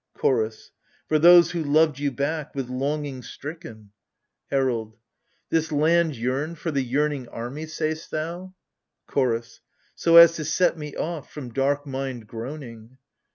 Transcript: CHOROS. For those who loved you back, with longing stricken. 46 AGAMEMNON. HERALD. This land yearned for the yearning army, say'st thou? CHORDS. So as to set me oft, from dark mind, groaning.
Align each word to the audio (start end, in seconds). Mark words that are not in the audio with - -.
CHOROS. 0.15 0.71
For 1.07 1.19
those 1.19 1.51
who 1.51 1.63
loved 1.63 1.99
you 1.99 2.09
back, 2.09 2.55
with 2.55 2.71
longing 2.71 3.21
stricken. 3.21 3.91
46 4.49 4.49
AGAMEMNON. 4.49 4.49
HERALD. 4.65 4.97
This 5.51 5.71
land 5.71 6.15
yearned 6.15 6.57
for 6.57 6.71
the 6.71 6.81
yearning 6.81 7.27
army, 7.27 7.67
say'st 7.67 8.09
thou? 8.09 8.55
CHORDS. 9.05 9.61
So 9.93 10.15
as 10.17 10.33
to 10.37 10.43
set 10.43 10.75
me 10.75 10.95
oft, 10.95 11.31
from 11.31 11.53
dark 11.53 11.85
mind, 11.85 12.25
groaning. 12.25 12.97